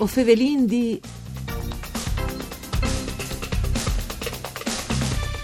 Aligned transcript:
O 0.00 0.06
fevelin 0.06 0.66
di... 0.66 1.00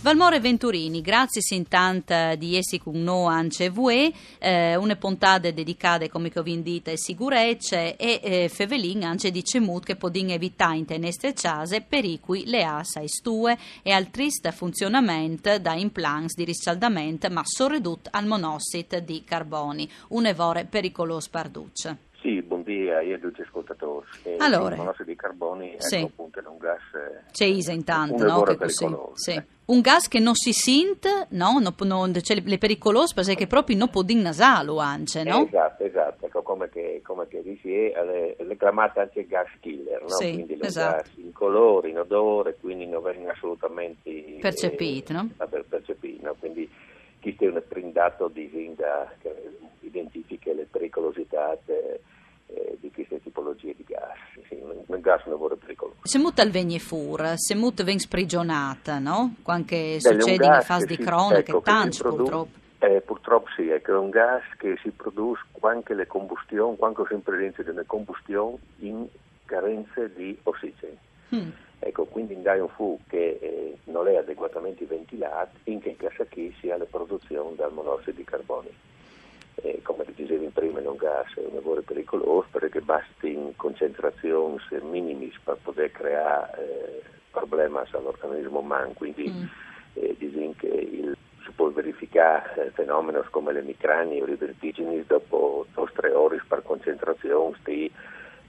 Valmore 0.00 0.38
Venturini, 0.38 1.00
grazie 1.00 1.42
intanto 1.56 2.14
di 2.36 2.56
essi 2.56 2.78
con 2.78 3.02
no 3.02 3.26
ance 3.26 3.68
vue, 3.68 4.12
eh, 4.38 4.76
une 4.76 4.94
puntate 4.94 5.52
dedicate 5.52 6.08
come 6.08 6.30
che 6.30 6.62
dite 6.62 6.96
sicurezze 6.96 7.96
e 7.96 8.20
eh, 8.22 8.48
fevelin 8.48 9.02
anche 9.02 9.32
di 9.32 9.42
cemut 9.42 9.84
che 9.84 9.96
podin 9.96 10.30
evitare 10.30 10.76
in 10.76 10.84
tenestre 10.84 11.32
case 11.32 11.80
pericui 11.80 12.44
le 12.46 12.62
asa 12.62 13.00
e 13.00 13.08
stue 13.08 13.58
e 13.82 13.90
al 13.90 14.08
triste 14.10 14.52
funzionamento 14.52 15.58
da 15.58 15.74
implants 15.74 16.36
di 16.36 16.44
riscaldamento 16.44 17.28
ma 17.30 17.42
sorredut 17.44 18.06
al 18.12 18.26
monossido 18.26 19.00
di 19.00 19.24
carboni, 19.24 19.90
un 20.10 20.26
evore 20.26 20.64
pericoloso 20.64 21.28
parducce. 21.28 22.07
Tutti 23.20 23.40
gli 23.40 23.44
ascoltatori. 23.44 24.06
Allora, 24.38 24.74
il 24.74 24.80
monossido 24.80 25.04
di 25.04 25.16
carboni 25.16 25.74
sì. 25.78 25.96
è 25.96 26.02
appunto 26.02 26.40
un 26.46 26.58
gas... 26.58 26.80
eh, 26.94 27.30
C'è 27.32 27.44
Isa 27.44 27.72
intanto, 27.72 28.22
un 28.22 28.28
no? 28.28 28.42
Che 28.42 28.56
così, 28.56 28.84
pericoloso, 28.84 29.16
sì. 29.16 29.30
eh. 29.32 29.44
Un 29.66 29.80
gas 29.80 30.08
che 30.08 30.18
non 30.18 30.34
si 30.34 30.52
sente, 30.52 31.26
no? 31.30 31.58
Non, 31.58 31.74
non, 31.80 32.14
cioè, 32.22 32.40
le 32.42 32.56
pericolose 32.58 33.12
perché 33.12 33.46
proprio 33.46 33.76
non 33.76 33.90
può 33.90 34.02
din 34.02 34.20
nasalo 34.20 34.78
anche, 34.78 35.22
no? 35.24 35.44
Esatto, 35.46 35.84
esatto, 35.84 36.24
ecco, 36.24 36.40
come 36.42 36.70
che, 36.70 37.02
come 37.04 37.28
che 37.28 37.42
dici, 37.42 37.74
è 37.74 38.02
le, 38.02 38.36
le 38.38 38.56
chiamate 38.56 39.00
anche 39.00 39.26
gas 39.26 39.48
killer, 39.60 40.00
no? 40.00 40.08
Sì, 40.08 40.32
quindi 40.32 40.58
esatto. 40.60 40.96
gas 40.96 41.10
in 41.16 41.32
colore, 41.32 41.90
in 41.90 41.98
odore, 41.98 42.56
quindi 42.58 42.86
non 42.86 43.02
vengono 43.02 43.30
assolutamente 43.32 44.08
eh, 44.08 44.38
Percepito, 44.40 45.12
no? 45.12 45.28
vabbè, 45.36 45.62
percepiti, 45.64 46.22
no? 46.22 46.34
Quindi 46.38 46.70
chi 47.20 47.36
è 47.38 47.46
un 47.46 47.62
prindato 47.68 48.28
di 48.28 48.48
Zinda 48.50 49.12
che 49.20 49.34
identifica 49.80 50.52
le 50.52 50.66
pericolosità 50.70 51.52
eh, 51.52 51.58
eh, 51.66 51.68
di 51.68 52.00
queste 52.00 52.00
tipologie 53.48 53.74
di 53.76 53.84
gas. 53.84 54.46
Sì, 54.48 54.58
un 54.60 55.00
gas 55.00 55.20
è 55.20 55.26
un 55.26 55.32
lavoro 55.32 55.56
pericoloso. 55.56 55.98
Se 56.02 56.18
mut 56.18 56.38
al 56.38 56.50
vegni 56.50 56.78
fur, 56.78 57.32
se 57.36 57.54
mut 57.54 57.82
ven 57.82 57.98
sprigionata, 57.98 58.98
no? 58.98 59.34
Quanche 59.42 59.96
è 59.96 60.00
succede 60.00 60.46
in 60.46 60.60
fase 60.62 60.86
di 60.86 60.96
cronaca, 60.96 61.38
ecco, 61.38 61.60
che 61.60 61.70
tanto 61.70 62.14
purtroppo. 62.14 62.56
Eh, 62.80 63.00
purtroppo 63.00 63.48
sì, 63.56 63.68
è 63.68 63.82
che 63.82 63.90
è 63.90 63.96
un 63.96 64.10
gas 64.10 64.42
che 64.56 64.78
si 64.82 64.90
produce 64.90 65.42
quando 65.50 65.94
le 65.94 66.06
combustioni, 66.06 66.76
quando 66.76 67.04
si 67.08 67.14
in 67.14 67.22
presenza 67.22 67.62
di 67.62 67.70
una 67.70 67.82
combustione 67.84 68.58
in 68.78 69.06
carenze 69.44 70.12
di 70.14 70.38
ossigeno. 70.44 70.96
Mm. 71.34 71.48
Ecco, 71.80 72.04
quindi 72.06 72.34
in 72.34 72.42
un 72.44 72.68
fu 72.68 72.98
che 73.08 73.38
eh, 73.40 73.78
non 73.84 74.08
è 74.08 74.16
adeguatamente 74.16 74.84
ventilato, 74.84 75.56
in 75.64 75.80
che 75.80 75.96
casa 75.96 76.24
chi 76.24 76.54
sia 76.60 76.76
la 76.76 76.86
produzione 76.88 77.54
del 77.56 77.70
monossido 77.72 78.12
di 78.12 78.24
carbonio. 78.24 78.70
Eh, 79.62 79.80
come 79.82 80.04
dicevi 80.14 80.48
prima, 80.52 80.80
è 80.80 80.86
un 80.86 80.96
gas 80.96 81.34
è 81.34 81.40
un 81.40 81.54
lavoro 81.54 81.82
pericoloso 81.82 82.46
perché 82.52 82.80
basta 82.80 83.26
in 83.26 83.54
concentrazioni 83.56 84.56
minimi 84.82 85.32
per 85.42 85.58
poter 85.62 85.90
creare 85.90 86.52
eh, 86.58 87.02
problemi 87.30 87.78
all'organismo 87.92 88.60
umano, 88.60 88.92
quindi 88.92 89.28
Mm. 89.30 89.44
eh, 89.94 90.14
dicono 90.16 90.54
che 90.56 90.66
il- 90.68 91.16
si 91.44 91.50
può 91.52 91.70
verificare 91.70 92.66
eh, 92.66 92.70
fenomeni 92.70 93.18
come 93.30 93.52
le 93.52 93.62
micranie 93.62 94.22
o 94.22 94.26
le 94.26 94.36
vertigini 94.36 95.02
dopo 95.06 95.66
due 95.74 95.84
o 95.84 95.90
tre 95.92 96.12
ore 96.12 96.40
per 96.46 96.62
concentrazione, 96.62 97.56
sti, 97.60 97.92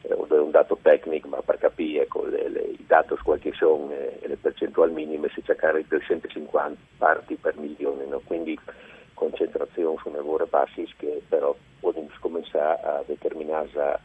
eh, 0.04 0.14
o 0.14 0.28
è 0.28 0.40
un 0.40 0.52
dato 0.52 0.78
tecnico, 0.82 1.28
ma 1.28 1.42
per 1.42 1.58
capire 1.58 2.04
ecco, 2.04 2.26
le- 2.26 2.50
le- 2.50 2.62
i 2.78 2.86
dati 2.86 3.16
quali 3.24 3.52
sono 3.54 3.92
eh, 3.94 4.20
e 4.22 4.28
le 4.28 4.38
percentuali 4.38 4.92
minime 4.94 5.30
si 5.30 5.42
cercare 5.44 5.84
di 5.88 6.00
150 6.02 6.80
parti 6.98 7.36
per 7.36 7.56
milione, 7.58 8.06
no? 8.06 8.22
quindi 8.24 8.58
concentrazione 9.20 9.98
su 10.02 10.10
lavoro 10.12 10.48
bassi 10.48 10.88
che 10.98 11.22
però 11.28 11.54
possono 11.82 12.08
cominciare 12.22 12.82
a 12.82 13.04
determinare 13.06 14.00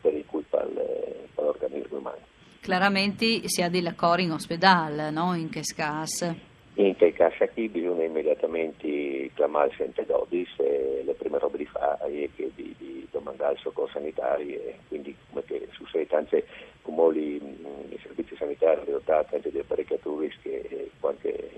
pericoli 0.00 0.44
per, 0.50 0.66
per 0.66 1.44
l'organismo 1.44 1.98
umano. 1.98 2.18
Chiaramente 2.60 3.46
si 3.46 3.62
ha 3.62 3.68
di 3.68 3.80
cori 3.94 4.24
in 4.24 4.32
ospedale, 4.32 5.10
no? 5.10 5.34
In 5.34 5.48
che 5.48 5.62
scas. 5.62 6.34
In 6.74 6.96
quel 6.96 7.14
caso 7.14 7.46
qui 7.54 7.68
bisogna 7.68 8.04
immediatamente 8.04 9.30
chiamare 9.34 9.68
il 9.68 9.76
112 9.76 10.62
e 10.62 11.02
le 11.06 11.14
prime 11.14 11.38
robe 11.38 11.58
di 11.58 11.64
fare 11.66 12.04
è 12.04 12.28
che 12.34 12.50
di, 12.54 12.74
di 12.76 13.06
domandare 13.10 13.54
il 13.54 13.60
soccorso 13.60 13.92
sanitario 13.94 14.60
e 14.60 14.78
quindi 14.88 15.16
come 15.30 15.42
che 15.46 15.68
succede 15.72 16.14
anche 16.14 16.44
come 16.82 17.16
i, 17.16 17.36
i 17.36 17.98
servizi 18.02 18.36
sanitari 18.36 18.90
dotati 18.90 19.36
anche 19.36 19.50
di 19.50 19.58
apparecchiature 19.58 20.30
che 20.42 20.66
eh, 20.68 20.90
qualche 21.00 21.50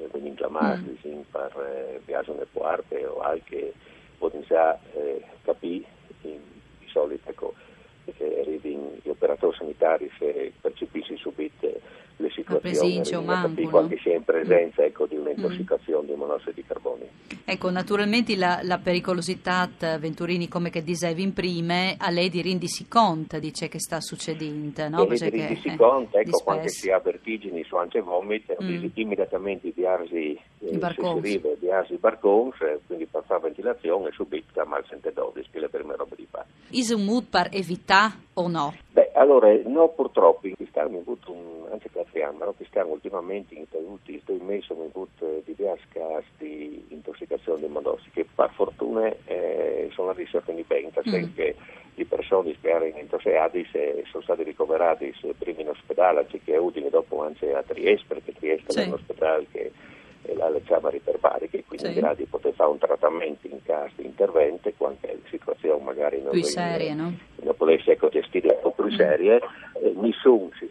vengono 0.48 0.74
chiamati 0.74 1.08
Mm. 1.08 1.20
per 1.30 1.66
eh, 1.66 2.00
viaggio 2.04 2.34
nel 2.34 2.46
parte 2.52 3.06
o 3.06 3.20
anche 3.20 3.72
già 4.46 4.78
eh, 4.94 5.22
capire 5.42 5.84
in- 6.22 6.40
di 6.78 6.86
solito 6.88 7.28
ecco, 7.30 7.54
arrivino 8.40 8.92
gli 9.02 9.08
operatori 9.08 9.56
sanitari 9.56 10.10
se 10.18 10.52
percepisci 10.60 11.16
subito 11.16 11.80
le 12.16 12.30
situazioni 12.30 12.96
capire 13.42 13.70
no? 13.70 14.02
c'è 14.02 14.14
in 14.14 14.24
presenza 14.24 14.84
ecco, 14.84 15.06
di 15.06 15.16
un'intossicazione 15.16 16.06
di 16.06 16.14
monossido 16.14 16.50
di 16.52 16.64
carbonio. 16.64 17.06
Ecco, 17.50 17.70
naturalmente 17.70 18.36
la, 18.36 18.60
la 18.62 18.76
pericolosità, 18.76 19.70
Venturini, 19.98 20.48
come 20.48 20.68
che 20.68 20.82
dicevi 20.82 21.22
in 21.22 21.32
prime, 21.32 21.96
a 21.98 22.10
lei 22.10 22.28
di 22.28 22.42
rendisi 22.42 22.86
conto 22.86 23.38
di 23.38 23.54
ciò 23.54 23.66
che 23.68 23.80
sta 23.80 24.02
succedendo, 24.02 24.86
no? 24.90 25.08
e 25.08 25.30
di 25.30 25.30
che, 25.30 25.58
si 25.62 25.68
eh, 25.68 25.76
conta, 25.76 26.18
di 26.18 26.28
ecco, 26.28 26.42
quando 26.44 26.68
si 26.68 26.90
ha 26.90 26.98
vertigini 26.98 27.64
su 27.64 27.76
anche 27.76 28.02
vomito, 28.02 28.54
Mm. 28.60 28.88
immediatamente 28.94 29.72
di 29.74 29.86
arsi 29.86 30.38
eh, 30.58 30.78
arriva, 30.82 31.48
di 31.58 31.70
arsi 31.70 31.94
barcons, 31.96 32.56
quindi 32.86 33.06
per 33.06 33.22
fare 33.24 33.40
ventilazione 33.40 34.08
e 34.08 34.12
subito 34.12 34.60
il 34.60 34.84
112 34.86 35.48
che 35.50 35.56
è 35.56 35.60
le 35.60 35.68
prime 35.68 35.96
robe 35.96 36.16
di 36.16 36.26
fare. 36.28 36.46
Is 36.70 36.90
un 36.90 37.04
mood 37.04 37.24
per 37.30 37.48
evitare 37.52 38.12
o 38.34 38.48
no? 38.48 38.74
Beh, 38.90 39.12
allora, 39.14 39.48
no 39.64 39.88
purtroppo, 39.88 40.46
in 40.46 40.56
quest'anno 40.56 40.86
abbiamo 40.86 41.04
avuto 41.06 41.32
un, 41.32 41.57
anche 41.78 41.90
qualche 41.90 42.22
anno, 42.22 42.38
però 42.38 42.52
quest'anno 42.52 42.90
ultimamente 42.90 43.54
in 43.54 43.66
questi 43.68 44.32
mesi 44.42 44.66
abbiamo 44.72 44.90
avuto 44.92 45.26
eh, 45.26 45.42
diversi 45.44 45.84
casi 45.90 46.26
di 46.38 46.84
intossicazione 46.88 47.60
di 47.60 47.68
monossido 47.68 48.10
che 48.12 48.26
per 48.34 48.50
fortuna 48.54 49.06
eh, 49.26 49.88
sono 49.92 50.12
bene, 50.12 50.90
nel 50.94 51.04
senso 51.04 51.28
Mm. 51.30 51.34
che 51.34 51.54
le 51.94 52.04
persone 52.04 52.56
che 52.60 52.68
erano 52.68 52.84
intossicate 52.86 53.66
eh, 53.72 54.04
sono 54.10 54.22
state 54.24 54.42
ricoverate 54.42 55.06
eh, 55.20 55.34
prima 55.38 55.60
in 55.60 55.68
ospedale, 55.68 56.20
anziché 56.20 56.56
a 56.56 56.60
Udine, 56.60 56.90
dopo 56.90 57.22
anche 57.22 57.52
a 57.54 57.62
Trieste, 57.62 58.04
perché 58.14 58.32
Trieste 58.32 58.72
Sì. 58.72 58.80
è 58.80 58.86
un 58.86 58.92
ospedale 58.94 59.46
che 59.52 59.72
è 60.22 60.34
la 60.34 60.50
chiama 60.64 60.90
iperbarica, 60.92 61.58
quindi 61.66 61.86
Sì. 61.86 61.92
in 61.92 62.00
grado 62.00 62.16
di 62.16 62.24
poter 62.26 62.52
fare 62.54 62.70
un 62.70 62.78
trattamento 62.78 63.46
in 63.46 63.62
caso 63.62 63.92
di 63.96 64.04
intervento, 64.06 64.70
quando 64.76 64.98
la 65.02 65.12
situazione 65.30 65.82
magari 65.82 66.20
non 66.20 66.32
Più 66.32 66.42
serie, 66.42 66.94
no? 66.94 67.12
non 67.42 67.56
potesse 67.56 67.92
ecco, 67.92 68.08
gestire 68.08 68.48
un 68.48 68.60
po' 68.60 68.70
più 68.72 68.84
Mm. 68.86 68.96
serie, 68.96 69.40
eh, 69.82 69.92
nessuno 69.96 70.50
si 70.58 70.67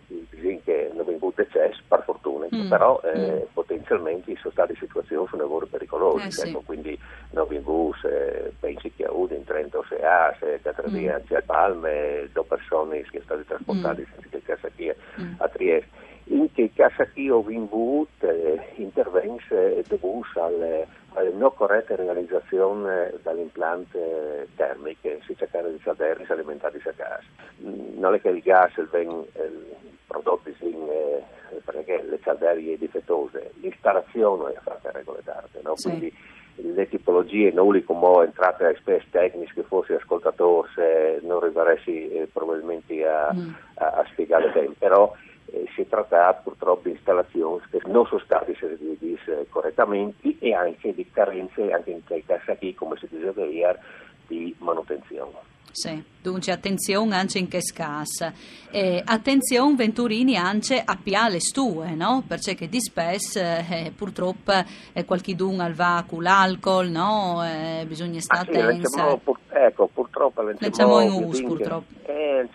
si 0.47 0.53
dice 0.55 0.61
che 0.63 0.91
non 0.93 1.09
è 1.09 1.13
avuto 1.13 1.41
eccesso, 1.41 1.81
per 1.87 2.03
fortuna, 2.03 2.47
Mm. 2.53 2.69
però 2.69 2.99
eh, 3.03 3.17
Mm. 3.17 3.53
potenzialmente 3.53 4.35
sono 4.37 4.51
state 4.53 4.75
situazioni 4.75 5.27
su 5.27 5.35
lavoro 5.35 5.65
pericolosi, 5.65 6.27
Eh, 6.27 6.31
sì. 6.31 6.49
ecco, 6.49 6.61
quindi 6.65 6.97
non 7.31 7.47
in 7.49 7.63
bus, 7.63 8.03
eh, 8.05 8.53
pensi 8.59 8.91
che 8.95 9.05
a 9.05 9.11
Udine, 9.11 9.39
in 9.39 9.45
Trento, 9.45 9.83
se 9.89 9.99
ha, 10.03 10.35
se 10.39 10.59
quattro 10.61 10.89
Mm. 10.89 11.35
a 11.35 11.41
Palme, 11.45 12.29
due 12.33 12.43
persone 12.45 13.01
che 13.01 13.09
sono 13.11 13.23
state 13.23 13.45
trasportate 13.45 14.01
Mm. 14.01 14.05
senza 14.13 14.27
che 14.29 14.41
casa 14.43 14.69
chi 14.69 14.91
Mm. 15.19 15.33
a 15.37 15.47
Trieste. 15.49 16.05
In 16.29 16.51
che 16.51 16.71
casa 16.75 17.05
chi 17.05 17.29
ho 17.29 17.41
vinto 17.41 18.05
eh, 18.19 18.59
interventi 18.75 19.45
dovuti 19.87 20.39
alle, 20.39 20.85
non 21.33 21.53
corrette 21.53 21.95
realizzazione 21.95 23.13
dell'impianto 23.23 23.97
eh, 23.97 24.47
termico, 24.57 25.07
si 25.25 25.37
cercare 25.37 25.71
di 25.71 25.79
scaldare 25.79 26.25
si 26.25 26.31
alimentati 26.31 26.81
a 26.83 26.91
gas. 26.97 27.23
Mm, 27.63 27.97
Non 27.99 28.13
è 28.13 28.19
che 28.19 28.27
il 28.27 28.41
gas 28.41 28.73
venga 28.89 29.23
eh, 29.33 29.75
prodotto 30.07 30.49
in, 30.59 30.87
eh, 30.89 31.23
perché 31.63 32.03
le 32.03 32.19
calderie 32.19 32.77
difettose, 32.77 33.51
l'installazione 33.61 34.53
è 34.53 34.59
fatta 34.63 34.89
a 34.89 34.91
regole 34.93 35.21
d'arte, 35.23 35.59
no? 35.61 35.75
Sì. 35.75 35.89
quindi 35.89 36.13
le 36.59 36.89
tipologie 36.89 37.51
non 37.51 37.83
come 37.85 38.23
entrate 38.25 38.65
a 38.65 38.69
esperti 38.69 39.11
tecnici 39.11 39.53
che 39.53 39.63
fossi 39.63 39.93
ascoltatori 39.93 40.67
se 40.73 41.19
non 41.21 41.37
arriveresti 41.43 42.09
eh, 42.09 42.27
probabilmente 42.31 43.05
a, 43.05 43.31
Mm. 43.33 43.53
a, 43.75 43.85
a 43.85 44.05
spiegare 44.11 44.49
bene, 44.51 44.73
però 44.77 45.13
eh, 45.51 45.65
si 45.75 45.87
tratta 45.87 46.33
purtroppo 46.33 46.87
di 46.87 46.95
installazioni 46.95 47.61
che 47.69 47.81
non 47.85 48.05
sono 48.07 48.21
state 48.21 48.55
servite 48.55 48.97
correttamente 49.49 50.35
e 50.39 50.53
anche 50.53 50.93
di 50.93 51.09
carenze, 51.11 51.71
anche 51.71 51.91
in 51.91 52.03
quei 52.05 52.23
casi 52.25 52.57
qui, 52.57 52.73
come 52.73 52.97
si 52.97 53.07
diceva 53.09 53.45
ieri, 53.45 53.77
di 54.27 54.55
manutenzione. 54.59 55.55
Sì, 55.77 56.03
dunque 56.23 56.51
attenzione 56.51 57.15
anche 57.15 57.37
in 57.37 57.47
che 57.47 57.61
scassa. 57.61 58.33
E 58.71 58.99
attenzione 59.05 59.75
Venturini 59.75 60.35
anche 60.35 60.81
a 60.83 60.97
piale 61.01 61.39
stue, 61.39 61.93
no? 61.93 62.23
Perché 62.27 62.67
di 62.67 62.81
spesso 62.81 63.39
eh, 63.39 63.93
purtroppo 63.95 64.53
eh, 64.93 65.05
qualche 65.05 65.35
dun 65.35 65.59
al 65.59 65.73
va 65.73 66.03
con 66.07 66.23
l'alcol, 66.23 66.89
no? 66.89 67.45
Eh, 67.45 67.85
bisogna 67.85 68.19
stare 68.19 68.49
ah, 68.49 68.53
sì, 68.53 68.59
attenti. 68.59 69.21
Pur, 69.23 69.37
ecco, 69.49 69.87
purtroppo 69.93 70.41
Leggiamo 70.41 70.99
in 71.01 71.11
us, 71.11 71.41
purtroppo. 71.43 71.93
Eh, 72.05 72.49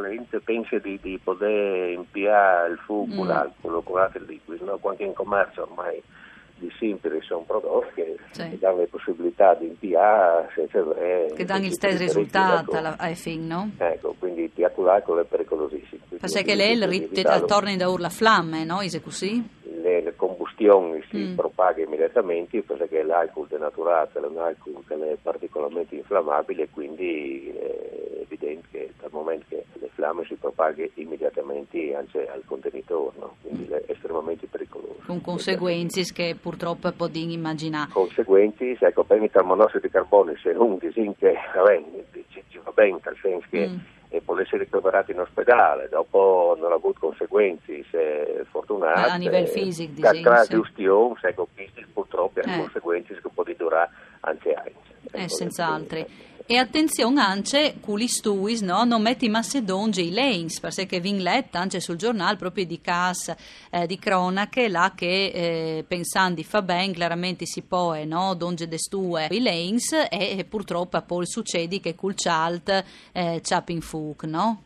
le 0.00 0.10
gente 0.14 0.40
pensa 0.40 0.78
di, 0.78 0.98
di 1.02 1.20
poter 1.22 1.90
impiare 1.90 2.70
il 2.70 2.78
fuoco, 2.78 3.22
mm. 3.22 3.26
l'alcol, 3.26 3.82
con 3.84 4.00
altri 4.00 4.24
liquidi, 4.26 4.64
no? 4.64 4.78
Quanto 4.78 5.02
in 5.02 5.12
commercio 5.12 5.60
ormai 5.60 6.02
di 6.56 6.70
simpili 6.78 7.20
sono 7.22 7.44
prodotti 7.46 7.94
che 7.94 8.16
sì. 8.30 8.58
danno 8.58 8.78
le 8.78 8.86
possibilità 8.86 9.54
di 9.54 9.76
senza 10.54 10.78
avere... 10.78 11.32
Che 11.34 11.44
danno 11.44 11.66
il 11.66 11.72
stesso 11.72 11.98
risultato 11.98 12.76
alla, 12.76 12.96
ai 12.98 13.14
fin, 13.14 13.46
no? 13.46 13.70
Ecco, 13.76 14.14
quindi 14.18 14.50
il 14.54 14.72
l'alcol 14.76 15.20
è 15.20 15.24
pericolosissimo. 15.24 16.02
Perché 16.20 16.42
che 16.42 16.54
lei 16.54 16.76
torna 17.46 17.74
da 17.76 17.88
urla 17.88 18.08
flamme, 18.08 18.64
no? 18.64 18.80
Is 18.80 19.00
così? 19.02 19.44
Le, 19.82 20.14
combustioni 20.16 21.02
si 21.10 21.18
mm. 21.18 21.34
propaga 21.34 21.82
immediatamente 21.82 22.62
perché 22.62 23.02
l'alcol 23.02 23.46
denaturato 23.48 24.22
è 24.22 24.26
un 24.26 24.38
alcol 24.38 24.82
che 24.86 24.94
è 24.94 25.16
particolarmente 25.20 25.94
infiammabile 25.94 26.64
e 26.64 26.68
quindi 26.70 27.52
è 27.54 28.05
evidente 28.26 28.66
che 28.70 28.92
dal 29.00 29.10
momento 29.12 29.46
che 29.48 29.64
le 29.74 29.90
fiamme 29.94 30.24
si 30.24 30.34
propagano 30.34 30.88
immediatamente 30.94 31.94
anche 31.94 32.28
al 32.28 32.42
contenitore, 32.44 33.16
no? 33.18 33.36
quindi 33.42 33.66
è 33.72 33.84
estremamente 33.86 34.46
pericoloso. 34.46 35.02
Con 35.06 35.20
conseguenze 35.20 36.02
che 36.12 36.36
purtroppo 36.40 36.90
possiamo 36.92 37.32
immaginare. 37.32 37.90
Conseguenze, 37.92 38.76
ecco, 38.78 39.04
per 39.04 39.22
il 39.22 39.30
monossido 39.44 39.80
di 39.80 39.90
carbone 39.90 40.36
se 40.42 40.52
non 40.52 40.76
disin 40.78 41.14
che 41.16 41.34
ci, 42.28 42.60
va 42.62 42.70
bene, 42.72 43.00
nel 43.02 43.16
senso 43.20 43.46
che 43.50 43.68
mm. 43.68 43.76
e 44.08 44.20
può 44.20 44.38
essere 44.38 44.64
ricoverato 44.64 45.10
in 45.12 45.20
ospedale, 45.20 45.88
dopo 45.88 46.56
non 46.58 46.72
ha 46.72 46.74
avuto 46.74 46.98
conseguenze, 47.00 47.84
se 47.90 48.44
fortunato. 48.50 49.10
A 49.10 49.16
livello 49.16 49.46
fisico, 49.46 49.92
disin. 49.94 50.22
Tra 50.22 50.44
giustione, 50.44 51.14
ecco, 51.22 51.48
purtroppo 51.92 52.40
ha 52.40 52.52
eh. 52.52 52.58
conseguenze 52.58 53.14
che 53.14 53.28
può 53.32 53.44
durare 53.44 53.90
anche 54.20 54.52
anni. 54.52 54.74
Ecco, 55.06 55.16
eh, 55.16 55.28
senz'altro. 55.28 56.04
E 56.48 56.58
attenzione 56.58 57.20
anche, 57.20 57.74
culi 57.80 58.06
stuis, 58.06 58.60
no? 58.60 58.84
non 58.84 59.02
metti 59.02 59.28
macedonge 59.28 60.00
i 60.00 60.12
lanes, 60.12 60.60
perché 60.60 61.00
vi 61.00 61.20
letta 61.20 61.58
anche 61.58 61.80
sul 61.80 61.96
giornale 61.96 62.36
proprio 62.36 62.64
di 62.64 62.80
cas 62.80 63.34
eh, 63.68 63.84
di 63.88 63.98
cronache, 63.98 64.68
là 64.68 64.92
che 64.94 65.24
eh, 65.26 65.84
pensando 65.88 66.40
fa 66.44 66.62
bene, 66.62 66.92
chiaramente 66.92 67.46
si 67.46 67.62
può, 67.62 68.00
no? 68.04 68.34
donge 68.34 68.68
de 68.68 68.78
stue 68.78 69.26
i 69.32 69.40
lanes 69.40 69.90
e, 70.08 70.38
e 70.38 70.44
purtroppo 70.44 71.02
poi 71.02 71.26
succede 71.26 71.80
che 71.80 71.96
col 71.96 72.14
chalt 72.14 72.84
eh, 73.10 73.42
in 73.66 73.80
fuc, 73.80 74.22
no? 74.22 74.65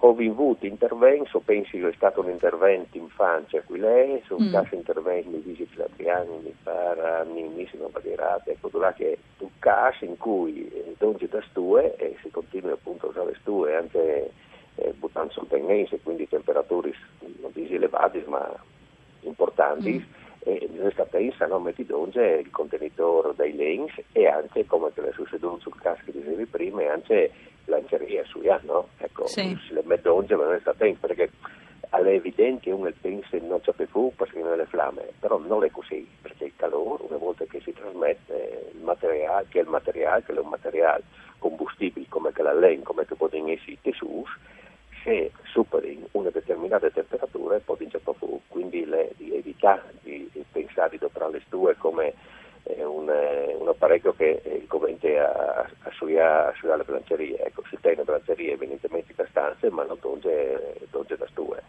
Ho 0.00 0.10
avuto 0.10 0.64
interventi, 0.64 1.30
penso 1.44 1.76
che 1.76 1.88
è 1.88 1.92
stato 1.94 2.20
un 2.20 2.30
intervento 2.30 2.96
in 2.96 3.08
Francia 3.08 3.60
qui 3.62 3.80
lei, 3.80 4.22
sono 4.26 4.44
mm. 4.44 4.52
casi 4.52 4.76
interventi 4.76 5.30
di 5.30 5.42
visiti 5.44 5.76
latriani, 5.76 6.38
mi 6.44 6.54
pare, 6.62 7.24
mi 7.24 7.66
sono 7.68 7.88
badierate, 7.88 8.52
ecco, 8.52 8.68
che 8.94 9.12
è 9.12 9.18
un 9.38 9.48
caso 9.58 10.04
in 10.04 10.16
cui 10.16 10.68
eh, 10.68 10.94
donge 10.98 11.28
da 11.28 11.42
stue 11.50 11.96
e 11.96 12.16
si 12.22 12.30
continua 12.30 12.74
appunto 12.74 13.06
a 13.06 13.08
usare 13.10 13.36
stue 13.40 13.74
anche 13.74 14.30
eh, 14.76 14.92
buttando 14.96 15.32
sul 15.32 15.48
tenense, 15.48 15.98
quindi 16.00 16.28
temperature 16.28 16.94
non 17.40 17.50
dici 17.52 17.74
elevate 17.74 18.22
ma 18.28 18.48
importanti. 19.22 19.94
Mm. 19.94 20.16
E 20.40 20.70
questa 20.80 21.04
pensa, 21.04 21.46
no, 21.46 21.58
metti 21.58 21.84
donge 21.84 22.22
il 22.22 22.50
contenitore 22.50 23.32
dei 23.34 23.56
lanes 23.56 23.92
e 24.12 24.28
anche 24.28 24.64
come 24.64 24.92
che 24.94 25.00
le 25.00 25.12
succeduto 25.12 25.58
sul 25.58 25.80
caso 25.80 26.00
che 26.04 26.12
dicevi 26.12 26.46
prima, 26.46 26.82
e 26.82 26.88
anche 26.88 27.32
lanceria 27.68 28.24
su 28.24 28.40
no? 28.62 28.88
Ecco, 28.98 29.26
sì. 29.26 29.56
le 29.70 29.82
medonge 29.84 30.34
ma 30.34 30.44
non 30.44 30.54
è 30.54 30.60
stato 30.60 30.84
perché 31.00 31.30
è 31.90 32.00
evidente 32.00 32.64
che 32.64 32.70
uno 32.70 32.92
pensa 33.00 33.36
non 33.40 33.60
c'è 33.60 33.72
più 33.72 33.86
fuoco 33.86 34.24
perché 34.24 34.40
non 34.40 34.56
le 34.56 34.66
fiamme, 34.66 35.12
però 35.18 35.38
non 35.38 35.64
è 35.64 35.70
così, 35.70 36.06
perché 36.20 36.46
il 36.46 36.52
calore, 36.56 37.04
una 37.08 37.16
volta 37.16 37.44
che 37.46 37.60
si 37.60 37.72
trasmette 37.72 38.72
il 38.74 38.82
materiale, 38.82 39.46
che 39.48 39.60
è 39.60 39.62
il 39.62 39.68
materiale, 39.68 40.22
che 40.24 40.32
è 40.32 40.38
un 40.38 40.48
materiale 40.48 41.02
combustibile 41.38 42.06
come 42.08 42.32
che 42.32 42.42
la 42.42 42.52
legna, 42.52 42.82
come 42.82 43.06
che 43.06 43.14
può 43.14 43.28
essere 43.28 43.78
tessuti, 43.80 44.30
se 45.02 45.32
superi 45.44 46.04
una 46.12 46.30
determinata 46.30 46.90
temperatura 46.90 47.58
può 47.58 47.74
vincere 47.74 48.02
fuoco, 48.02 48.40
quindi 48.48 48.84
le, 48.84 49.12
di 49.16 49.34
evitare 49.34 49.94
di, 50.02 50.28
di 50.32 50.44
pensare 50.50 50.90
di 50.90 50.98
doprare 50.98 51.32
le 51.32 51.42
stue 51.46 51.76
come 51.76 52.14
un, 52.64 53.08
un, 53.58 53.68
apparecchio 53.68 54.12
che 54.14 54.40
eh, 54.42 54.66
convente 54.66 55.18
a, 55.18 55.68
a, 55.82 55.90
studiare, 55.92 56.50
a 56.50 56.54
studiare 56.56 56.78
le 56.78 56.84
bilancerie. 56.84 57.38
Ecco, 57.44 57.62
si 57.68 57.78
tiene 57.80 58.04
bilancerie 58.04 58.52
evidentemente 58.52 59.12
da 59.14 59.26
stanze, 59.30 59.70
ma 59.70 59.84
non 59.84 59.98
toglie 59.98 60.78
da 60.90 61.26
stue, 61.28 61.62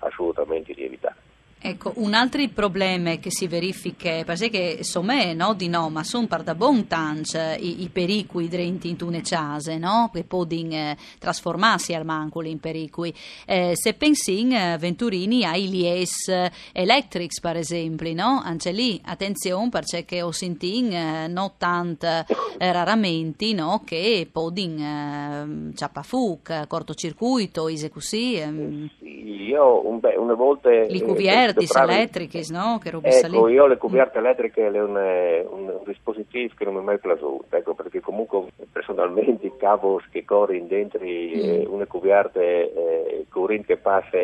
assolutamente 0.00 0.72
di 0.74 0.84
evitare. 0.84 1.27
Ecco, 1.60 1.92
un 1.96 2.14
altro 2.14 2.46
problema 2.54 3.16
che 3.16 3.32
si 3.32 3.48
verifica, 3.48 4.22
perché 4.24 4.76
insomma, 4.78 5.32
no, 5.32 5.54
di 5.54 5.68
no, 5.68 5.90
ma 5.90 6.04
sono 6.04 6.28
per 6.28 6.44
da 6.44 6.54
buon 6.54 6.86
tanto 6.86 7.36
i, 7.58 7.82
i 7.82 7.88
pericoli 7.88 8.48
drenti 8.48 8.88
in 8.88 8.96
tune 8.96 9.22
case, 9.22 9.76
no? 9.76 10.08
Che 10.12 10.22
possono 10.22 10.70
eh, 10.70 10.96
trasformarsi 11.18 11.94
al 11.94 12.04
mancolo 12.04 12.46
in 12.46 12.60
pericoli. 12.60 13.12
Eh, 13.44 13.72
se 13.74 13.94
pensi 13.94 14.48
eh, 14.48 14.76
Venturini 14.78 15.44
ai 15.44 15.68
lies 15.68 16.32
electrics, 16.72 17.40
per 17.40 17.56
esempio, 17.56 18.14
no? 18.14 18.40
Anche 18.42 18.70
lì, 18.70 19.00
attenzione, 19.04 19.68
perché 19.68 20.22
ho 20.22 20.30
sentito 20.30 20.94
eh, 20.94 21.26
non 21.28 21.52
tanto 21.58 22.06
eh, 22.06 22.72
raramente, 22.72 23.52
no? 23.52 23.82
Che 23.84 24.28
possono 24.30 25.70
eh, 25.70 25.74
ciappafuc, 25.74 26.68
cortocircuito, 26.68 27.68
ise 27.68 27.90
così. 27.90 28.36
Ehm. 28.36 28.90
Io 29.00 29.88
un, 29.88 29.98
beh, 29.98 30.16
una 30.16 30.34
volta... 30.34 30.70
Li 30.70 31.00
cuvier 31.00 31.47
copertis 31.54 31.74
elettriche, 31.76 32.44
no? 32.50 32.78
Che 32.82 32.88
ecco, 32.88 33.46
lì. 33.46 33.54
io 33.54 33.66
le 33.66 33.76
coperte 33.76 34.18
elettriche 34.18 34.66
è 34.66 34.80
un, 34.80 34.96
un, 34.96 35.80
dispositivo 35.84 36.54
che 36.56 36.64
non 36.64 36.74
mi 36.74 36.80
è 36.80 36.84
mai 36.84 36.98
piaciuto, 36.98 37.56
ecco, 37.56 37.74
perché 37.74 38.00
comunque 38.00 38.46
personalmente 38.70 39.46
i 39.46 39.52
cavos 39.56 40.04
che 40.10 40.24
corrono 40.24 40.66
dentro 40.66 41.00
mm. 41.02 41.72
una 41.72 41.86
coperte 41.86 42.40
eh, 42.40 43.26
corrente 43.28 43.74
che 43.74 43.76
passa 43.76 44.18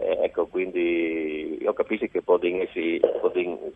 eh, 0.00 0.16
ecco, 0.22 0.46
quindi 0.46 1.58
io 1.60 1.72
capisco 1.72 2.06
che 2.06 2.22
possono 2.22 2.64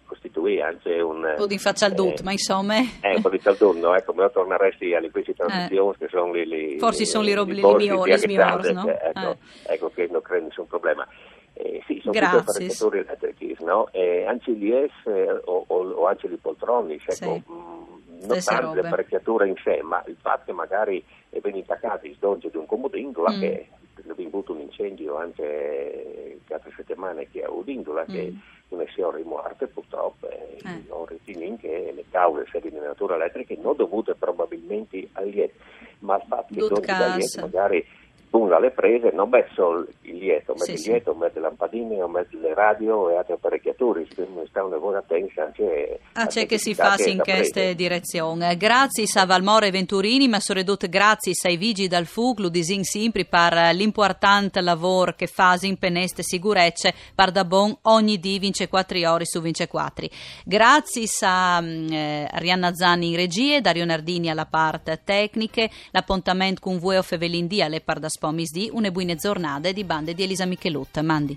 costituire 0.07 0.63
anche 0.63 1.01
un... 1.01 1.35
Po' 1.37 1.49
di 1.49 1.59
faccia 1.59 1.87
al 1.87 1.95
dut, 1.95 2.21
eh, 2.21 2.23
ma 2.23 2.31
insomma... 2.31 2.77
Eh, 2.79 3.17
un 3.17 3.23
po' 3.23 3.29
di 3.29 3.39
faccia 3.39 3.65
no? 3.65 3.97
Ecco, 3.97 4.13
lo 4.15 4.31
torneresti 4.31 4.95
alle 4.95 5.11
queste 5.11 5.35
transizioni 5.35 5.91
eh. 5.91 5.99
che 5.99 6.09
sono 6.09 6.33
lì 6.33 6.79
Forse 6.79 7.07
sono 7.07 7.25
li 7.25 7.33
robi, 7.35 7.55
li 7.55 7.61
migliori, 7.61 8.73
no? 8.73 8.87
Ecco, 8.87 9.31
eh. 9.31 9.75
ecco, 9.75 9.91
che 9.93 10.09
non 10.13 10.23
credo 10.23 10.47
nessun 10.47 10.69
problema. 10.69 11.05
Eh, 11.63 11.81
sì, 11.87 12.01
sono 12.01 12.13
Grazie. 12.13 12.39
tutti 12.39 12.51
apparecchiatori 12.51 12.99
elettrici, 12.99 13.57
no? 13.61 13.89
Eh, 13.93 14.25
anche 14.27 14.53
gli 14.53 14.71
S 14.73 15.07
eh, 15.07 15.31
o, 15.45 15.65
o, 15.69 15.91
o, 15.93 16.07
anche 16.07 16.29
gli 16.29 16.37
poltroni, 16.37 16.95
ecco, 16.95 17.13
sì. 17.13 17.25
mh, 17.25 17.53
mm, 17.53 18.27
non 18.27 18.39
tanto 18.45 18.75
l'apparecchiatura 18.75 19.47
in 19.47 19.55
sé, 19.63 19.81
ma 19.83 20.03
il 20.07 20.17
fatto 20.21 20.43
che 20.47 20.53
magari 20.53 21.05
è 21.31 21.39
ben 21.39 21.55
intaccato 21.55 22.07
il 22.07 22.17
sdonge 22.17 22.51
di 22.51 22.57
un 22.57 22.67
comodindola 22.67 23.31
mm. 23.31 23.41
che 23.41 23.69
è 23.95 24.13
venuto 24.17 24.53
un 24.53 24.61
incendio 24.61 25.17
anche 25.17 26.41
altre 26.49 26.73
settimane 26.77 27.29
che 27.31 27.45
a 27.45 27.51
Udindola 27.51 28.03
mm. 28.03 28.13
che 28.13 28.21
è 28.21 29.11
rimuovute 29.13 29.67
purtroppo 29.69 30.29
eh. 30.29 30.59
non 30.89 31.07
ritiene 31.07 31.57
che 31.59 31.93
le 31.95 32.05
cause 32.11 32.47
serie 32.51 32.71
di 32.71 32.79
natura 32.79 33.15
elettrica 33.15 33.55
non 33.61 33.77
dovute 33.77 34.15
probabilmente 34.15 35.09
lieto 35.21 35.55
ma 36.01 36.15
al 36.15 36.23
fatto 36.27 36.55
che 36.55 36.61
il 36.61 37.41
magari 37.41 37.87
una 38.43 38.57
alle 38.57 38.71
prese 38.71 39.11
non 39.13 39.31
solo 39.55 39.87
il 40.03 40.17
lieto, 40.17 40.55
mette 40.55 40.77
sì, 40.77 40.89
il 40.89 40.93
lieto, 40.93 41.13
sì. 41.13 41.19
mette 41.19 41.41
lampadine, 41.41 42.07
mette 42.07 42.37
le 42.37 42.55
radio 42.55 43.11
e 43.11 43.17
altre 43.17 43.35
apparecchiature, 43.35 44.07
quindi 44.15 44.47
sta 44.49 44.65
una 44.65 44.79
buona 44.79 44.99
attenzione 44.99 45.49
anche 45.49 46.01
Ah, 46.15 46.27
c'è 46.27 46.47
che 46.47 46.59
si 46.59 46.75
fa 46.75 46.97
in 47.07 47.19
questa 47.19 47.73
direzione. 47.73 48.57
Grazie 48.57 49.05
a 49.15 49.25
Valmore 49.25 49.71
Venturini, 49.71 50.29
ma 50.29 50.41
soprattutto 50.41 50.87
grazie 50.89 51.33
ai 51.49 51.57
vigili 51.57 51.89
dal 51.89 52.05
FUG, 52.05 52.41
lo 52.41 52.49
disin 52.49 52.85
sempre 52.85 53.25
per 53.25 53.75
l'importante 53.75 54.61
lavoro 54.61 55.15
che 55.15 55.27
fa 55.27 55.57
in 55.63 55.79
peneste 55.79 56.23
sicurezze 56.23 56.93
per 57.15 57.31
da 57.31 57.45
bon 57.45 57.75
ogni 57.83 58.19
dì 58.19 58.39
vince 58.39 58.69
4 58.69 59.11
ore 59.11 59.25
su 59.25 59.41
vince 59.41 59.69
4. 59.69 60.07
Grazie 60.45 61.07
a 61.21 61.61
mm, 61.61 61.93
eh, 61.93 62.29
Arianna 62.31 62.75
Zanni 62.75 63.11
in 63.11 63.17
regie, 63.17 63.61
Dario 63.61 63.85
Nardini 63.85 64.29
alla 64.29 64.47
parte 64.47 65.01
tecniche, 65.05 65.71
l'appuntamento 65.93 66.61
con 66.61 66.79
voi 66.79 66.97
o 66.97 67.03
Fevelin 67.03 67.47
di 67.47 67.63
alle 67.63 67.81
par 67.81 67.99
da 67.99 68.09
Spomis 68.33 68.51
di 68.51 68.71
une 68.73 68.91
buine 68.91 69.15
giornate 69.17 69.75
di 69.75 69.85
bande 69.85 70.15
di 70.15 70.23
Elisa 70.23 70.47
Michelut. 70.47 70.99
Mandi. 71.01 71.37